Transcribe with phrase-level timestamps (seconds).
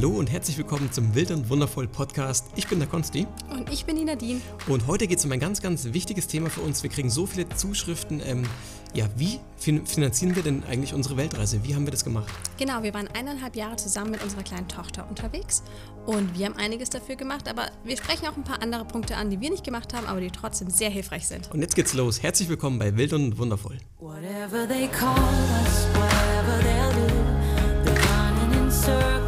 [0.00, 2.46] Hallo und herzlich willkommen zum Wild und Wundervoll Podcast.
[2.56, 3.26] Ich bin der Konsti.
[3.50, 4.40] Und ich bin die Nadine.
[4.66, 6.82] Und heute geht es um ein ganz, ganz wichtiges Thema für uns.
[6.82, 8.22] Wir kriegen so viele Zuschriften.
[8.24, 8.44] Ähm,
[8.94, 11.62] ja, wie fin finanzieren wir denn eigentlich unsere Weltreise?
[11.64, 12.32] Wie haben wir das gemacht?
[12.58, 15.62] Genau, wir waren eineinhalb Jahre zusammen mit unserer kleinen Tochter unterwegs
[16.06, 19.28] und wir haben einiges dafür gemacht, aber wir sprechen auch ein paar andere Punkte an,
[19.28, 21.50] die wir nicht gemacht haben, aber die trotzdem sehr hilfreich sind.
[21.52, 22.22] Und jetzt geht's los.
[22.22, 23.76] Herzlich willkommen bei Wild und Wundervoll.
[23.98, 29.19] Whatever they call us, whatever they'll do, they're running in circles.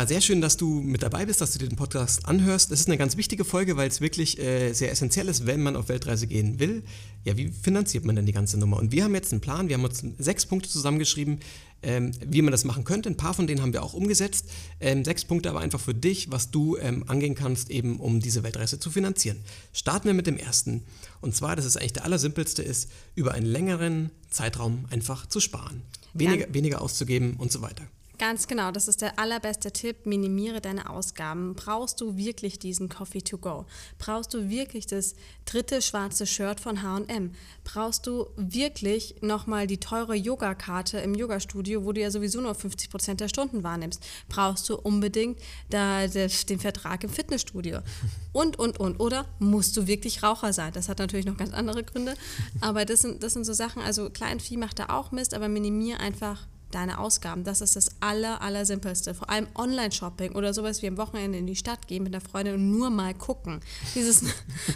[0.00, 2.70] Ja, sehr schön, dass du mit dabei bist, dass du dir den Podcast anhörst.
[2.70, 5.76] Das ist eine ganz wichtige Folge, weil es wirklich äh, sehr essentiell ist, wenn man
[5.76, 6.84] auf Weltreise gehen will.
[7.24, 8.78] Ja, wie finanziert man denn die ganze Nummer?
[8.78, 11.40] Und wir haben jetzt einen Plan, wir haben uns sechs Punkte zusammengeschrieben,
[11.82, 13.10] ähm, wie man das machen könnte.
[13.10, 14.46] Ein paar von denen haben wir auch umgesetzt.
[14.80, 18.42] Ähm, sechs Punkte aber einfach für dich, was du ähm, angehen kannst, eben um diese
[18.42, 19.36] Weltreise zu finanzieren.
[19.74, 20.82] Starten wir mit dem ersten.
[21.20, 25.82] Und zwar, das ist eigentlich der allersimpelste, ist, über einen längeren Zeitraum einfach zu sparen.
[26.14, 26.54] Weniger, ja.
[26.54, 27.86] weniger auszugeben und so weiter.
[28.20, 30.04] Ganz genau, das ist der allerbeste Tipp.
[30.04, 31.54] Minimiere deine Ausgaben.
[31.54, 33.64] Brauchst du wirklich diesen Coffee to go?
[33.98, 35.14] Brauchst du wirklich das
[35.46, 37.32] dritte schwarze Shirt von HM?
[37.64, 42.90] Brauchst du wirklich nochmal die teure Yogakarte im Yogastudio, wo du ja sowieso nur 50
[42.90, 44.04] Prozent der Stunden wahrnimmst?
[44.28, 45.38] Brauchst du unbedingt
[45.70, 47.78] da, den Vertrag im Fitnessstudio?
[48.34, 49.00] Und, und, und.
[49.00, 50.72] Oder musst du wirklich Raucher sein?
[50.72, 52.14] Das hat natürlich noch ganz andere Gründe.
[52.60, 55.98] Aber das sind, das sind so Sachen, also Kleinvieh macht da auch Mist, aber minimiere
[55.98, 57.44] einfach deine Ausgaben.
[57.44, 59.14] Das ist das aller, aller simpelste.
[59.14, 62.54] Vor allem Online-Shopping oder sowas wie am Wochenende in die Stadt gehen mit der Freundin
[62.54, 63.60] und nur mal gucken.
[63.94, 64.24] Dieses,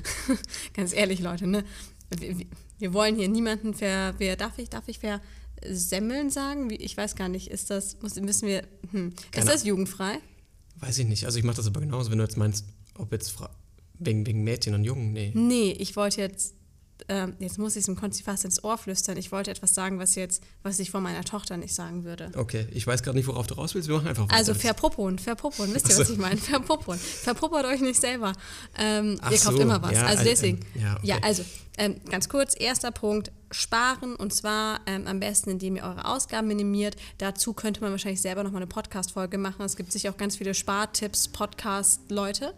[0.75, 1.65] ganz ehrlich, Leute, ne?
[2.17, 2.37] Wir,
[2.79, 6.71] wir, wollen hier niemanden ver, wer, darf ich, darf ich versemmeln sagen?
[6.71, 10.19] Ich weiß gar nicht, ist das, müssen wir, hm, ist das jugendfrei?
[10.77, 11.25] Weiß ich nicht.
[11.25, 12.67] Also ich mache das aber genauso, wenn du jetzt meinst,
[12.99, 13.35] ob jetzt
[13.99, 15.33] wegen, wegen Mädchen und Jungen, nee.
[15.35, 16.55] Nee, ich wollte jetzt
[17.09, 19.17] ähm, jetzt muss ich es dem Konzi fast ins Ohr flüstern.
[19.17, 22.31] Ich wollte etwas sagen, was jetzt, was ich vor meiner Tochter nicht sagen würde.
[22.35, 23.89] Okay, ich weiß gerade nicht, worauf du raus willst.
[23.89, 24.35] Wir machen einfach weiter.
[24.35, 25.75] Also verpuppern, verpuppern.
[25.75, 26.37] Wisst ihr, was ich meine?
[26.39, 26.99] Verpuppern.
[26.99, 28.33] Verpuppert euch nicht selber.
[28.79, 29.93] Ähm, ihr kauft so, immer was.
[29.93, 30.61] Ja, also deswegen.
[30.75, 31.07] Ähm, ja, okay.
[31.07, 31.45] ja, also
[31.77, 36.49] ähm, ganz kurz, erster Punkt, sparen und zwar ähm, am besten, indem ihr eure Ausgaben
[36.49, 36.97] minimiert.
[37.19, 39.63] Dazu könnte man wahrscheinlich selber nochmal eine Podcast-Folge machen.
[39.63, 42.55] Es gibt sicher auch ganz viele Spartipps, Podcast-Leute.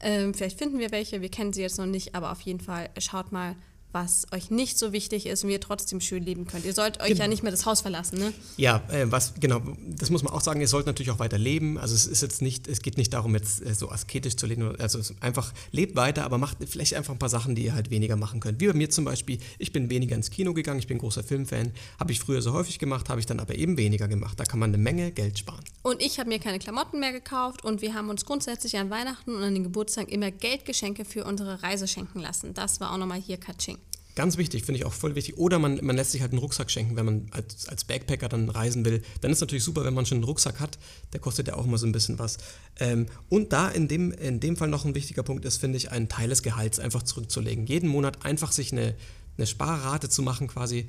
[0.00, 2.90] Ähm, vielleicht finden wir welche, wir kennen sie jetzt noch nicht, aber auf jeden Fall
[2.98, 3.56] schaut mal,
[3.92, 6.64] was euch nicht so wichtig ist und ihr trotzdem schön leben könnt.
[6.64, 7.22] Ihr sollt euch genau.
[7.22, 8.32] ja nicht mehr das Haus verlassen, ne?
[8.56, 11.78] Ja, äh, was genau, das muss man auch sagen, ihr sollt natürlich auch weiter leben.
[11.78, 14.78] Also es ist jetzt nicht, es geht nicht darum, jetzt äh, so asketisch zu leben.
[14.78, 18.16] Also einfach lebt weiter, aber macht vielleicht einfach ein paar Sachen, die ihr halt weniger
[18.16, 18.60] machen könnt.
[18.60, 21.72] Wie bei mir zum Beispiel, ich bin weniger ins Kino gegangen, ich bin großer Filmfan,
[21.98, 24.38] habe ich früher so häufig gemacht, habe ich dann aber eben weniger gemacht.
[24.38, 25.64] Da kann man eine Menge Geld sparen.
[25.82, 29.34] Und ich habe mir keine Klamotten mehr gekauft und wir haben uns grundsätzlich an Weihnachten
[29.34, 32.54] und an den Geburtstagen immer Geldgeschenke für unsere Reise schenken lassen.
[32.54, 33.78] Das war auch nochmal hier Katsching.
[34.18, 35.38] Ganz wichtig, finde ich auch voll wichtig.
[35.38, 38.48] Oder man, man lässt sich halt einen Rucksack schenken, wenn man als, als Backpacker dann
[38.48, 39.00] reisen will.
[39.20, 40.76] Dann ist natürlich super, wenn man schon einen Rucksack hat.
[41.12, 42.38] Der kostet ja auch immer so ein bisschen was.
[42.80, 45.92] Ähm, und da in dem, in dem Fall noch ein wichtiger Punkt ist, finde ich,
[45.92, 47.66] einen Teil des Gehalts einfach zurückzulegen.
[47.66, 48.96] Jeden Monat einfach sich eine,
[49.36, 50.86] eine Sparrate zu machen quasi.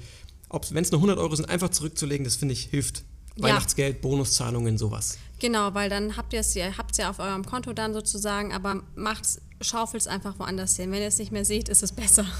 [0.71, 3.03] Wenn es nur 100 Euro sind, einfach zurückzulegen, das finde ich hilft.
[3.39, 3.45] Ja.
[3.45, 5.17] Weihnachtsgeld, Bonuszahlungen, sowas.
[5.39, 8.83] Genau, weil dann habt ihr es ja, habt ja auf eurem Konto dann sozusagen, aber
[8.95, 10.91] macht es schaufelt es einfach woanders hin.
[10.91, 12.25] Wenn ihr es nicht mehr seht, ist es besser.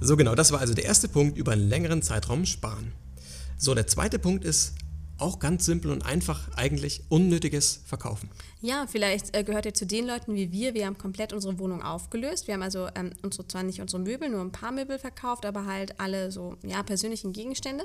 [0.00, 2.92] So genau, das war also der erste Punkt, über einen längeren Zeitraum sparen.
[3.56, 4.74] So, der zweite Punkt ist
[5.18, 8.30] auch ganz simpel und einfach eigentlich unnötiges Verkaufen.
[8.60, 10.74] Ja, vielleicht äh, gehört ihr zu den Leuten wie wir.
[10.74, 12.46] Wir haben komplett unsere Wohnung aufgelöst.
[12.46, 15.66] Wir haben also ähm, unsere, zwar nicht unsere Möbel, nur ein paar Möbel verkauft, aber
[15.66, 17.84] halt alle so ja, persönlichen Gegenstände.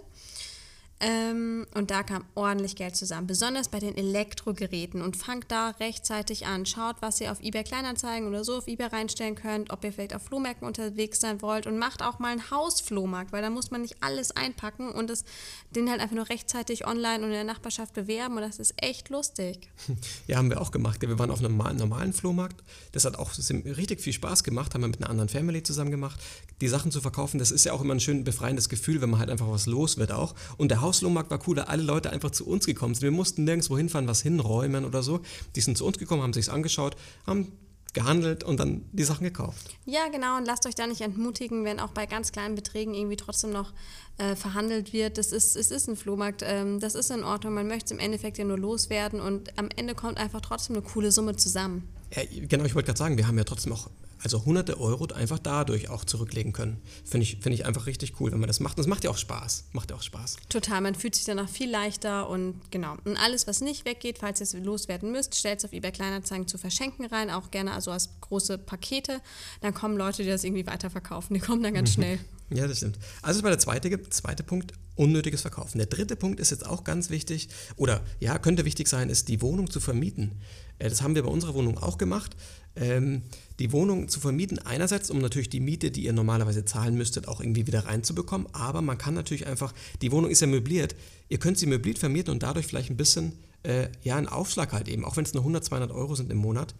[0.99, 5.01] Ähm, und da kam ordentlich Geld zusammen, besonders bei den Elektrogeräten.
[5.01, 6.65] Und fangt da rechtzeitig an.
[6.65, 10.15] Schaut, was ihr auf eBay Kleinanzeigen oder so auf eBay reinstellen könnt, ob ihr vielleicht
[10.15, 13.81] auf Flohmärkten unterwegs sein wollt und macht auch mal einen Hausflohmarkt, weil da muss man
[13.81, 15.25] nicht alles einpacken und das,
[15.71, 19.09] den halt einfach nur rechtzeitig online und in der Nachbarschaft bewerben und das ist echt
[19.09, 19.69] lustig.
[20.27, 21.01] Ja, haben wir auch gemacht.
[21.01, 22.63] Wir waren auf einem normalen Flohmarkt.
[22.91, 26.19] Das hat auch richtig viel Spaß gemacht, haben wir mit einer anderen Family zusammen gemacht.
[26.61, 29.19] Die Sachen zu verkaufen, das ist ja auch immer ein schön befreiendes Gefühl, wenn man
[29.19, 30.35] halt einfach was los wird auch.
[30.57, 33.03] Und der Hauslohmarkt war cool, da alle Leute einfach zu uns gekommen sind.
[33.03, 35.21] Wir mussten nirgendwo hinfahren, was hinräumen oder so.
[35.55, 36.95] Die sind zu uns gekommen, haben sich angeschaut,
[37.25, 37.51] haben
[37.93, 39.69] gehandelt und dann die Sachen gekauft.
[39.85, 40.37] Ja, genau.
[40.37, 43.71] Und lasst euch da nicht entmutigen, wenn auch bei ganz kleinen Beträgen irgendwie trotzdem noch
[44.17, 45.17] äh, verhandelt wird.
[45.17, 47.53] Das ist, es ist ein Flohmarkt, ähm, das ist in Ordnung.
[47.53, 50.83] Man möchte es im Endeffekt ja nur loswerden und am Ende kommt einfach trotzdem eine
[50.83, 51.87] coole Summe zusammen.
[52.15, 53.89] Ja, genau, ich wollte gerade sagen, wir haben ja trotzdem auch
[54.23, 56.81] also hunderte Euro einfach dadurch auch zurücklegen können.
[57.03, 58.79] Finde ich, find ich einfach richtig cool, wenn man das macht.
[58.79, 59.65] Das macht ja auch Spaß.
[59.73, 60.37] Macht ja auch Spaß.
[60.49, 62.95] Total, man fühlt sich danach viel leichter und genau.
[63.03, 66.47] Und alles, was nicht weggeht, falls ihr es loswerden müsst, stellt es auf eBay Kleinanzeigen
[66.47, 69.21] zu verschenken rein, auch gerne also als große Pakete.
[69.61, 71.33] Dann kommen Leute, die das irgendwie weiterverkaufen.
[71.33, 72.19] Die kommen dann ganz schnell.
[72.49, 72.99] Ja, das stimmt.
[73.21, 75.79] Also das war der zweite, zweite Punkt, unnötiges Verkaufen.
[75.79, 79.41] Der dritte Punkt ist jetzt auch ganz wichtig, oder ja, könnte wichtig sein, ist die
[79.41, 80.39] Wohnung zu vermieten.
[80.83, 82.35] Äh, das haben wir bei unserer Wohnung auch gemacht.
[82.75, 83.23] Ähm,
[83.59, 87.39] die Wohnung zu vermieten, einerseits, um natürlich die Miete, die ihr normalerweise zahlen müsstet, auch
[87.39, 90.95] irgendwie wieder reinzubekommen, aber man kann natürlich einfach, die Wohnung ist ja möbliert,
[91.29, 94.87] ihr könnt sie möbliert vermieten und dadurch vielleicht ein bisschen, äh, ja, einen Aufschlag halt
[94.87, 96.73] eben, auch wenn es nur 100, 200 Euro sind im Monat,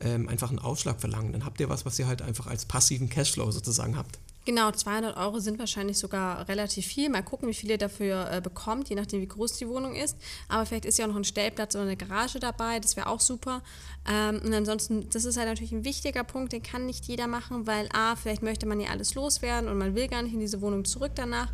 [0.00, 1.32] ähm, einfach einen Aufschlag verlangen.
[1.32, 4.18] Dann habt ihr was, was ihr halt einfach als passiven Cashflow sozusagen habt.
[4.46, 7.08] Genau, 200 Euro sind wahrscheinlich sogar relativ viel.
[7.08, 10.16] Mal gucken, wie viel ihr dafür äh, bekommt, je nachdem, wie groß die Wohnung ist.
[10.46, 13.18] Aber vielleicht ist ja auch noch ein Stellplatz oder eine Garage dabei, das wäre auch
[13.18, 13.60] super.
[14.08, 17.66] Ähm, und ansonsten, das ist halt natürlich ein wichtiger Punkt, den kann nicht jeder machen,
[17.66, 20.60] weil A, vielleicht möchte man ja alles loswerden und man will gar nicht in diese
[20.60, 21.52] Wohnung zurück danach.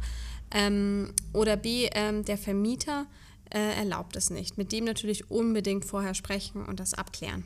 [0.50, 3.06] Ähm, oder B, ähm, der Vermieter
[3.48, 4.58] äh, erlaubt es nicht.
[4.58, 7.44] Mit dem natürlich unbedingt vorher sprechen und das abklären.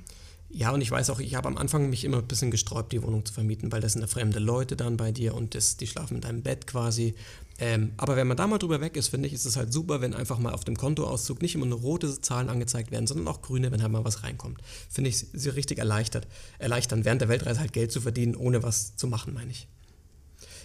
[0.48, 3.02] Ja, und ich weiß auch, ich habe am Anfang mich immer ein bisschen gesträubt, die
[3.02, 5.86] Wohnung zu vermieten, weil das sind ja fremde Leute dann bei dir und das, die
[5.86, 7.14] schlafen in deinem Bett quasi.
[7.58, 10.00] Ähm, aber wenn man da mal drüber weg ist, finde ich, ist es halt super,
[10.00, 13.42] wenn einfach mal auf dem Kontoauszug nicht immer nur rote Zahlen angezeigt werden, sondern auch
[13.42, 14.60] grüne, wenn halt mal was reinkommt.
[14.90, 16.28] Finde ich sie richtig erleichtert.
[16.58, 19.68] Erleichtern, während der Weltreise halt Geld zu verdienen, ohne was zu machen, meine ich.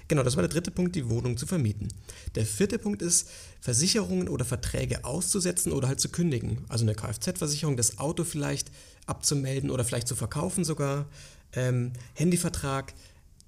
[0.10, 1.88] Genau, das war der dritte Punkt, die Wohnung zu vermieten.
[2.36, 3.30] Der vierte Punkt ist,
[3.62, 6.66] Versicherungen oder Verträge auszusetzen oder halt zu kündigen.
[6.68, 8.72] Also eine Kfz-Versicherung, das Auto vielleicht
[9.06, 11.06] abzumelden oder vielleicht zu verkaufen sogar,
[11.54, 12.94] ähm, Handyvertrag,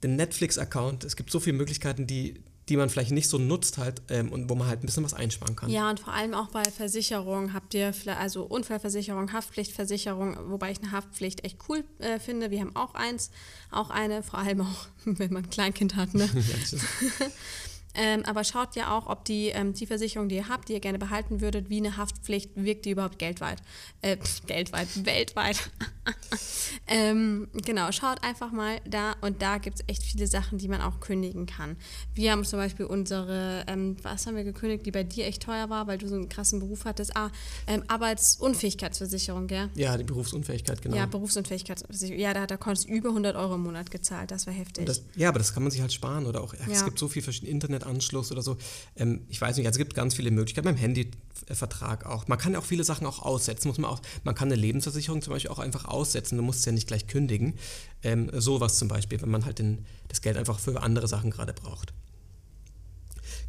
[0.04, 1.04] den Netflix-Account.
[1.04, 4.50] Es gibt so viele Möglichkeiten, die, die man vielleicht nicht so nutzt halt ähm, und
[4.50, 5.70] wo man halt ein bisschen was einsparen kann.
[5.70, 10.92] Ja, und vor allem auch bei Versicherungen habt ihr also Unfallversicherung, Haftpflichtversicherung, wobei ich eine
[10.92, 12.52] Haftpflicht echt cool äh, finde.
[12.52, 13.32] Wir haben auch eins,
[13.72, 16.14] auch eine, vor allem auch, wenn man ein Kleinkind hat.
[16.14, 16.30] Ne?
[17.96, 20.80] Ähm, aber schaut ja auch, ob die, ähm, die Versicherung, die ihr habt, die ihr
[20.80, 23.62] gerne behalten würdet, wie eine Haftpflicht, wirkt die überhaupt geldweit?
[24.02, 24.18] Äh,
[24.48, 25.70] geldweit, weltweit.
[26.88, 30.82] ähm, genau, schaut einfach mal da und da gibt es echt viele Sachen, die man
[30.82, 31.78] auch kündigen kann.
[32.14, 35.70] Wir haben zum Beispiel unsere, ähm, was haben wir gekündigt, die bei dir echt teuer
[35.70, 37.16] war, weil du so einen krassen Beruf hattest.
[37.16, 37.32] Ah,
[37.68, 39.70] ähm, Arbeitsunfähigkeitsversicherung, gell?
[39.76, 40.96] Ja, die Berufsunfähigkeit, genau.
[40.96, 42.20] Ja, Berufsunfähigkeitsversicherung.
[42.20, 44.86] Ja, da, da konntest du über 100 Euro im Monat gezahlt, das war heftig.
[44.86, 46.60] Das, ja, aber das kann man sich halt sparen oder auch, ja.
[46.70, 48.58] es gibt so viele verschiedene Internet Internetanschluss oder so.
[48.96, 52.28] Ähm, ich weiß nicht, also es gibt ganz viele Möglichkeiten beim Handyvertrag auch.
[52.28, 53.68] Man kann ja auch viele Sachen auch aussetzen.
[53.68, 56.38] Muss man, auch, man kann eine Lebensversicherung zum Beispiel auch einfach aussetzen.
[56.38, 57.56] Du musst es ja nicht gleich kündigen.
[58.02, 61.54] Ähm, sowas zum Beispiel, wenn man halt den, das Geld einfach für andere Sachen gerade
[61.54, 61.94] braucht.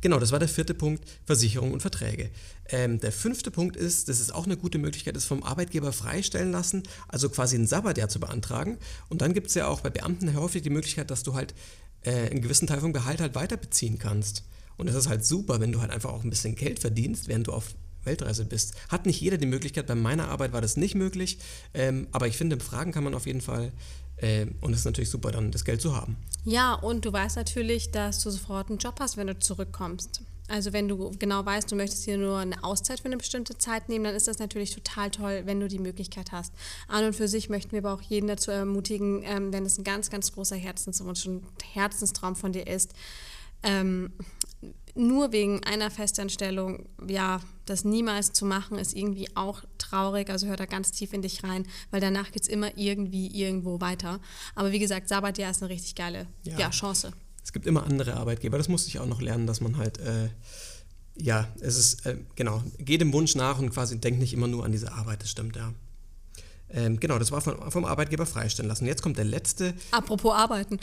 [0.00, 2.30] Genau, das war der vierte Punkt, Versicherung und Verträge.
[2.68, 6.52] Ähm, der fünfte Punkt ist, das ist auch eine gute Möglichkeit, ist vom Arbeitgeber freistellen
[6.52, 8.76] lassen, also quasi ein Sabbatjahr zu beantragen.
[9.08, 11.54] Und dann gibt es ja auch bei Beamten häufig die Möglichkeit, dass du halt
[12.04, 14.44] äh, einen gewissen Teil vom Gehalt halt weiter beziehen kannst.
[14.76, 17.46] Und das ist halt super, wenn du halt einfach auch ein bisschen Geld verdienst, während
[17.46, 17.74] du auf
[18.04, 18.74] Weltreise bist.
[18.88, 21.38] Hat nicht jeder die Möglichkeit, bei meiner Arbeit war das nicht möglich,
[21.72, 23.72] ähm, aber ich finde, Fragen kann man auf jeden Fall
[24.16, 26.16] äh, und es ist natürlich super, dann das Geld zu haben.
[26.44, 30.22] Ja, und du weißt natürlich, dass du sofort einen Job hast, wenn du zurückkommst.
[30.48, 33.88] Also wenn du genau weißt, du möchtest hier nur eine Auszeit für eine bestimmte Zeit
[33.88, 36.52] nehmen, dann ist das natürlich total toll, wenn du die Möglichkeit hast.
[36.86, 39.84] An und für sich möchten wir aber auch jeden dazu ermutigen, ähm, wenn es ein
[39.84, 42.92] ganz, ganz großer Herzenswunsch und Herzenstraum von dir ist,
[43.62, 44.12] ähm,
[44.94, 50.30] nur wegen einer Festanstellung, ja, das niemals zu machen, ist irgendwie auch traurig.
[50.30, 53.80] Also hör da ganz tief in dich rein, weil danach geht es immer irgendwie irgendwo
[53.80, 54.20] weiter.
[54.54, 56.58] Aber wie gesagt, Sabbatjahr ist eine richtig geile ja.
[56.58, 57.12] Ja, Chance
[57.44, 58.58] es gibt immer andere Arbeitgeber.
[58.58, 60.30] Das musste ich auch noch lernen, dass man halt, äh,
[61.16, 64.64] ja, es ist, äh, genau, geht dem Wunsch nach und quasi denkt nicht immer nur
[64.64, 65.72] an diese Arbeit, das stimmt, ja.
[66.70, 68.86] Ähm, genau, das war von, vom Arbeitgeber freistellen lassen.
[68.86, 69.74] Jetzt kommt der letzte.
[69.92, 70.80] Apropos Arbeiten.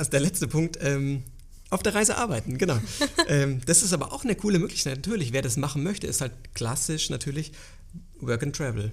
[0.00, 0.78] Ist der letzte Punkt.
[0.80, 1.24] Ähm,
[1.70, 2.78] auf der Reise arbeiten, genau.
[3.28, 4.96] ähm, das ist aber auch eine coole Möglichkeit.
[4.96, 7.52] Natürlich, wer das machen möchte, ist halt klassisch natürlich
[8.20, 8.92] Work and Travel.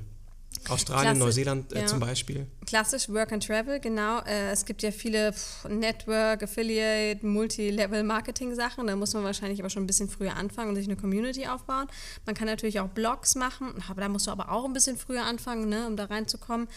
[0.70, 1.86] Australien, Klasse, Neuseeland äh, ja.
[1.86, 2.48] zum Beispiel.
[2.66, 4.20] Klassisch Work and Travel, genau.
[4.20, 8.88] Äh, es gibt ja viele pff, Network, Affiliate, Multi-Level-Marketing-Sachen.
[8.88, 11.88] Da muss man wahrscheinlich aber schon ein bisschen früher anfangen und sich eine Community aufbauen.
[12.26, 15.24] Man kann natürlich auch Blogs machen, aber da musst du aber auch ein bisschen früher
[15.24, 16.68] anfangen, ne, um da reinzukommen.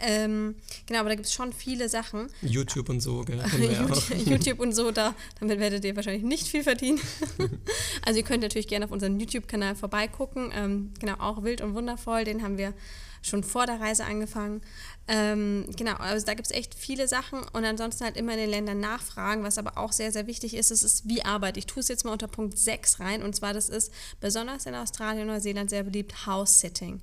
[0.00, 2.28] Ähm, genau, aber da gibt es schon viele Sachen.
[2.42, 3.42] YouTube und so, gell?
[3.58, 7.00] YouTube, YouTube und so, da, damit werdet ihr wahrscheinlich nicht viel verdienen.
[8.04, 10.50] also ihr könnt natürlich gerne auf unserem YouTube-Kanal vorbeigucken.
[10.54, 12.74] Ähm, genau, auch wild und wundervoll, den haben wir
[13.22, 14.60] schon vor der Reise angefangen.
[15.06, 18.50] Ähm, genau, also da gibt es echt viele Sachen und ansonsten halt immer in den
[18.50, 21.56] Ländern nachfragen, was aber auch sehr, sehr wichtig ist, das ist wie Arbeit.
[21.56, 24.74] Ich tue es jetzt mal unter Punkt 6 rein und zwar das ist besonders in
[24.74, 27.00] Australien und Neuseeland sehr beliebt, House-Sitting.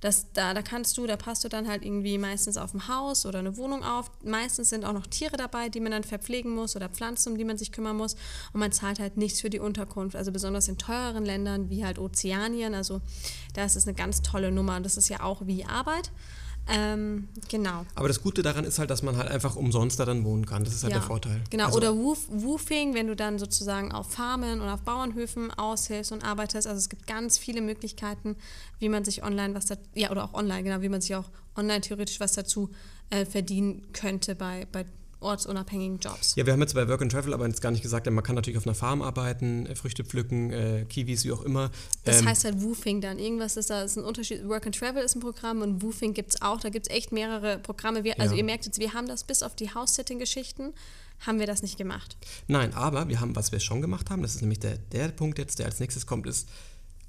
[0.00, 3.26] Das, da, da kannst du, da passt du dann halt irgendwie meistens auf ein Haus
[3.26, 4.10] oder eine Wohnung auf.
[4.22, 7.44] Meistens sind auch noch Tiere dabei, die man dann verpflegen muss oder Pflanzen, um die
[7.44, 8.14] man sich kümmern muss.
[8.52, 10.14] Und man zahlt halt nichts für die Unterkunft.
[10.14, 12.74] Also besonders in teureren Ländern wie halt Ozeanien.
[12.74, 13.00] Also
[13.54, 14.76] da ist es eine ganz tolle Nummer.
[14.76, 16.12] Und das ist ja auch wie Arbeit.
[16.70, 17.86] Ähm, genau.
[17.94, 20.64] Aber das Gute daran ist halt, dass man halt einfach umsonst da dann wohnen kann.
[20.64, 21.40] Das ist halt ja, der Vorteil.
[21.50, 26.12] Genau, also, oder Woof, Woofing, wenn du dann sozusagen auf Farmen und auf Bauernhöfen aushilfst
[26.12, 26.66] und arbeitest.
[26.66, 28.36] Also es gibt ganz viele Möglichkeiten,
[28.78, 31.30] wie man sich online was da, ja, oder auch online, genau, wie man sich auch
[31.56, 32.70] online theoretisch was dazu
[33.10, 34.84] äh, verdienen könnte bei, bei
[35.20, 36.34] ortsunabhängigen Jobs.
[36.36, 38.34] Ja, wir haben jetzt bei Work and Travel aber jetzt gar nicht gesagt, man kann
[38.34, 41.70] natürlich auf einer Farm arbeiten, äh, Früchte pflücken, äh, Kiwis, wie auch immer.
[42.04, 43.18] Das ähm, heißt halt Woofing dann.
[43.18, 44.48] Irgendwas ist da, ist ein Unterschied.
[44.48, 46.60] Work and Travel ist ein Programm und Woofing gibt es auch.
[46.60, 48.04] Da gibt es echt mehrere Programme.
[48.04, 48.38] Wir, also ja.
[48.38, 50.72] ihr merkt jetzt, wir haben das bis auf die House-Sitting-Geschichten
[51.26, 52.16] haben wir das nicht gemacht.
[52.46, 55.38] Nein, aber wir haben, was wir schon gemacht haben, das ist nämlich der, der Punkt
[55.38, 56.48] jetzt, der als nächstes kommt, ist,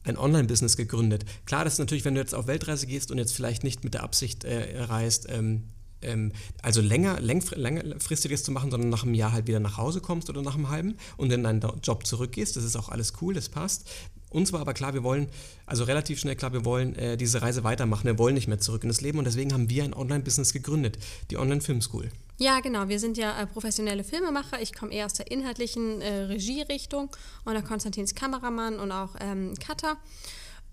[0.04, 1.26] ein Online-Business gegründet.
[1.46, 3.94] Klar, das ist natürlich, wenn du jetzt auf Weltreise gehst und jetzt vielleicht nicht mit
[3.94, 5.66] der Absicht äh, reist, ähm,
[6.02, 10.30] ähm, also länger, längerfristiges zu machen, sondern nach einem Jahr halt wieder nach Hause kommst
[10.30, 12.56] oder nach einem halben und in deinen Job zurückgehst.
[12.56, 13.90] Das ist auch alles cool, das passt.
[14.30, 15.28] Uns war aber klar, wir wollen,
[15.66, 18.06] also relativ schnell klar, wir wollen äh, diese Reise weitermachen.
[18.06, 21.00] Wir wollen nicht mehr zurück in das Leben und deswegen haben wir ein Online-Business gegründet,
[21.32, 22.12] die Online-Film School.
[22.38, 22.88] Ja, genau.
[22.88, 24.62] Wir sind ja äh, professionelle Filmemacher.
[24.62, 27.10] Ich komme eher aus der inhaltlichen äh, Regierichtung
[27.44, 29.98] und der Konstantin ist Kameramann und auch ähm, Cutter.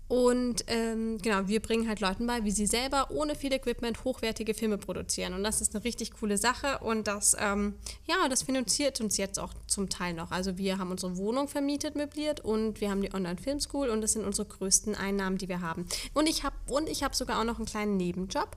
[0.07, 4.53] Und ähm, genau, wir bringen halt Leuten bei, wie sie selber ohne viel Equipment hochwertige
[4.53, 5.33] Filme produzieren.
[5.33, 6.79] Und das ist eine richtig coole Sache.
[6.79, 10.31] Und das, ähm, ja, das finanziert uns jetzt auch zum Teil noch.
[10.31, 14.23] Also wir haben unsere Wohnung vermietet, möbliert und wir haben die Online-Film-School und das sind
[14.23, 15.85] unsere größten Einnahmen, die wir haben.
[16.13, 18.55] Und ich habe und ich habe sogar auch noch einen kleinen Nebenjob,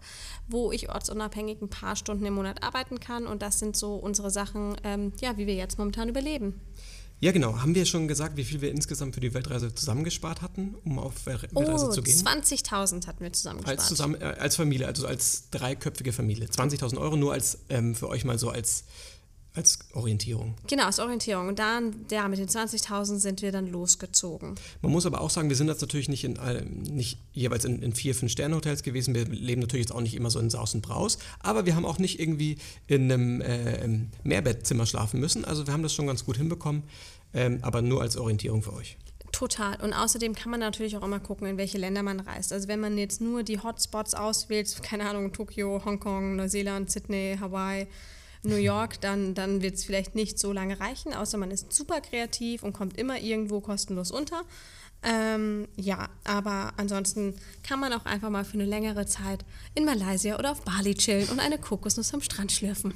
[0.49, 3.26] wo ich ortsunabhängig ein paar Stunden im Monat arbeiten kann.
[3.26, 6.61] Und das sind so unsere Sachen, ähm, ja, wie wir jetzt momentan überleben.
[7.21, 7.61] Ja, genau.
[7.61, 11.27] Haben wir schon gesagt, wie viel wir insgesamt für die Weltreise zusammengespart hatten, um auf
[11.27, 12.17] Weltreise oh, zu gehen?
[12.17, 13.79] 20.000 hatten wir zusammengespart.
[13.79, 16.47] Als, zusammen, äh, als Familie, also als dreiköpfige Familie.
[16.47, 18.85] 20.000 Euro nur als ähm, für euch mal so als
[19.61, 20.55] als Orientierung.
[20.67, 21.49] Genau, als Orientierung.
[21.49, 24.55] Und dann, ja, mit den 20.000 sind wir dann losgezogen.
[24.83, 26.38] Man muss aber auch sagen, wir sind jetzt natürlich nicht, in,
[26.83, 29.14] nicht jeweils in, in vier, fünf Sterne-Hotels gewesen.
[29.14, 31.19] Wir leben natürlich jetzt auch nicht immer so in Saus und Braus.
[31.40, 33.87] Aber wir haben auch nicht irgendwie in einem äh,
[34.25, 35.45] Mehrbettzimmer schlafen müssen.
[35.45, 36.83] Also wir haben das schon ganz gut hinbekommen.
[37.33, 38.97] Ähm, aber nur als Orientierung für euch.
[39.31, 39.76] Total.
[39.81, 42.52] Und außerdem kann man natürlich auch immer gucken, in welche Länder man reist.
[42.52, 47.87] Also wenn man jetzt nur die Hotspots auswählt, keine Ahnung, Tokio, Hongkong, Neuseeland, Sydney, Hawaii,
[48.42, 52.00] New York, dann, dann wird es vielleicht nicht so lange reichen, außer man ist super
[52.00, 54.42] kreativ und kommt immer irgendwo kostenlos unter.
[55.02, 60.38] Ähm, ja, aber ansonsten kann man auch einfach mal für eine längere Zeit in Malaysia
[60.38, 62.92] oder auf Bali chillen und eine Kokosnuss am Strand schlürfen.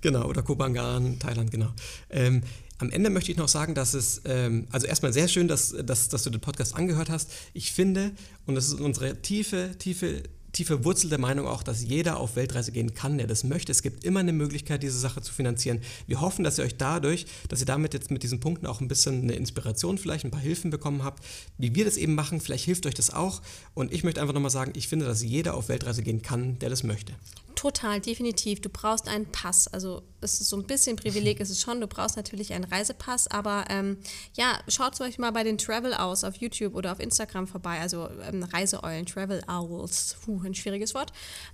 [0.00, 1.72] Genau, oder Kopangan, Thailand, genau.
[2.10, 2.42] Ähm,
[2.78, 6.08] am Ende möchte ich noch sagen, dass es, ähm, also erstmal sehr schön, dass, dass,
[6.08, 7.30] dass du den Podcast angehört hast.
[7.52, 8.10] Ich finde,
[8.46, 10.24] und das ist unsere tiefe, tiefe
[10.54, 13.72] tiefe Wurzel der Meinung auch, dass jeder auf Weltreise gehen kann, der das möchte.
[13.72, 15.82] Es gibt immer eine Möglichkeit, diese Sache zu finanzieren.
[16.06, 18.88] Wir hoffen, dass ihr euch dadurch, dass ihr damit jetzt mit diesen Punkten auch ein
[18.88, 21.22] bisschen eine Inspiration, vielleicht ein paar Hilfen bekommen habt,
[21.58, 22.40] wie wir das eben machen.
[22.40, 23.42] Vielleicht hilft euch das auch.
[23.74, 26.70] Und ich möchte einfach nochmal sagen, ich finde, dass jeder auf Weltreise gehen kann, der
[26.70, 27.12] das möchte.
[27.54, 28.60] Total, definitiv.
[28.60, 29.68] Du brauchst einen Pass.
[29.68, 31.80] Also es ist so ein bisschen Privileg, ist es schon.
[31.80, 33.98] Du brauchst natürlich einen Reisepass, aber ähm,
[34.34, 37.80] ja, schaut Beispiel mal bei den Travel aus auf YouTube oder auf Instagram vorbei.
[37.80, 41.12] Also ähm, Reiseeulen, Travel Owls, puh, ein schwieriges Wort.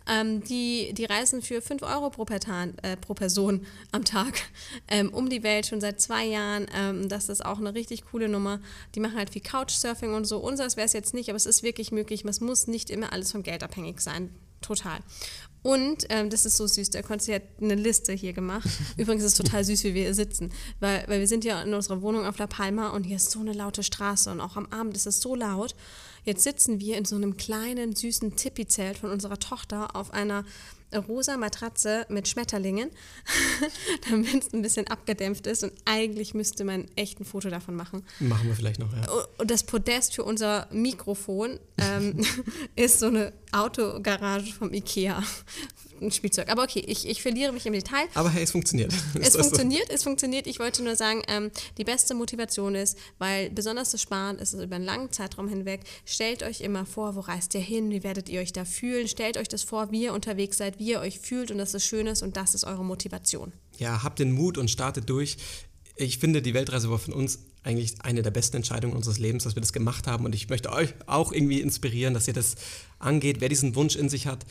[0.09, 4.41] Ähm, die, die reisen für 5 Euro pro, Pertan, äh, pro Person am Tag
[4.89, 6.67] ähm, um die Welt schon seit zwei Jahren.
[6.75, 8.61] Ähm, das ist auch eine richtig coole Nummer.
[8.95, 10.39] Die machen halt viel Couchsurfing und so.
[10.39, 12.25] Unseres wäre es jetzt nicht, aber es ist wirklich möglich.
[12.25, 14.31] Es muss nicht immer alles vom Geld abhängig sein.
[14.61, 15.01] Total.
[15.63, 18.69] Und ähm, das ist so süß, der Konzi hat eine Liste hier gemacht.
[18.97, 21.75] Übrigens ist es total süß, wie wir hier sitzen, weil, weil wir sind ja in
[21.75, 24.67] unserer Wohnung auf La Palma und hier ist so eine laute Straße und auch am
[24.67, 25.75] Abend ist es so laut.
[26.25, 30.45] Jetzt sitzen wir in so einem kleinen, süßen Tipi-Zelt von unserer Tochter auf einer
[30.97, 32.91] rosa Matratze mit Schmetterlingen,
[34.11, 35.63] damit es ein bisschen abgedämpft ist.
[35.63, 38.05] Und eigentlich müsste man echt ein Foto davon machen.
[38.19, 39.07] Machen wir vielleicht noch, ja.
[39.41, 42.25] Und das Podest für unser Mikrofon ähm,
[42.77, 45.23] ist so eine Autogarage vom Ikea
[46.01, 46.49] ein Spielzeug.
[46.49, 48.07] Aber okay, ich, ich verliere mich im Detail.
[48.15, 48.93] Aber hey, es funktioniert.
[49.21, 49.95] Es funktioniert, so.
[49.95, 50.47] es funktioniert.
[50.47, 54.63] Ich wollte nur sagen, ähm, die beste Motivation ist, weil besonders das Sparen ist es
[54.63, 55.83] über einen langen Zeitraum hinweg.
[56.05, 59.09] Stellt euch immer vor, wo reist ihr hin, wie werdet ihr euch da fühlen.
[59.09, 61.85] Stellt euch das vor, wie ihr unterwegs seid, wie ihr euch fühlt und dass es
[61.85, 63.53] schön ist und das ist eure Motivation.
[63.79, 65.37] Ja, habt den Mut und startet durch.
[65.97, 69.55] Ich finde, die Weltreise war von uns eigentlich eine der besten Entscheidungen unseres Lebens, dass
[69.55, 70.25] wir das gemacht haben.
[70.25, 72.57] Und ich möchte euch auch irgendwie inspirieren, dass ihr das
[72.99, 73.41] angeht.
[73.41, 74.47] Wer diesen Wunsch in sich hat,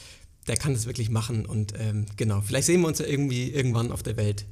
[0.47, 1.45] der kann das wirklich machen.
[1.45, 4.45] Und ähm, genau, vielleicht sehen wir uns ja irgendwie irgendwann auf der Welt.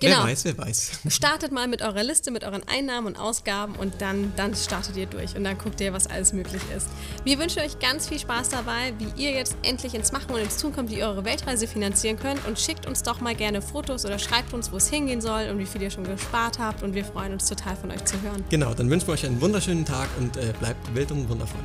[0.00, 0.18] Genau.
[0.18, 0.90] Wer weiß, wer weiß.
[1.08, 5.06] Startet mal mit eurer Liste, mit euren Einnahmen und Ausgaben und dann, dann startet ihr
[5.06, 6.88] durch und dann guckt ihr, was alles möglich ist.
[7.24, 10.56] Wir wünschen euch ganz viel Spaß dabei, wie ihr jetzt endlich ins Machen und ins
[10.56, 14.04] Tun kommt, wie ihr eure Weltreise finanzieren könnt und schickt uns doch mal gerne Fotos
[14.04, 16.94] oder schreibt uns, wo es hingehen soll und wie viel ihr schon gespart habt und
[16.94, 18.44] wir freuen uns total von euch zu hören.
[18.50, 21.60] Genau, dann wünschen wir euch einen wunderschönen Tag und äh, bleibt wild und wundervoll.